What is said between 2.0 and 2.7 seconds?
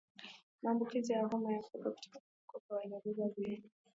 na